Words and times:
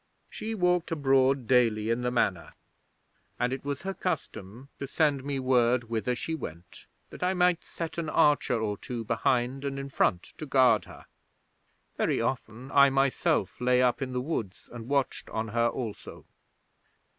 She 0.31 0.55
walked 0.55 0.91
abroad 0.91 1.45
daily 1.45 1.91
in 1.91 2.01
the 2.01 2.09
Manor, 2.09 2.55
and 3.39 3.53
it 3.53 3.63
was 3.63 3.83
her 3.83 3.93
custom 3.93 4.69
to 4.79 4.87
send 4.87 5.23
me 5.23 5.37
word 5.37 5.91
whither 5.91 6.15
she 6.15 6.33
went, 6.33 6.87
that 7.11 7.21
I 7.21 7.35
might 7.35 7.63
set 7.63 7.99
an 7.99 8.09
archer 8.09 8.59
or 8.59 8.77
two 8.79 9.03
behind 9.05 9.63
and 9.63 9.77
in 9.77 9.89
front 9.89 10.23
to 10.39 10.47
guard 10.47 10.85
her. 10.85 11.05
Very 11.97 12.19
often 12.19 12.71
I 12.71 12.89
myself 12.89 13.61
lay 13.61 13.83
up 13.83 14.01
in 14.01 14.11
the 14.11 14.21
woods 14.21 14.67
and 14.73 14.87
watched 14.89 15.29
on 15.29 15.49
her 15.49 15.67
also. 15.67 16.25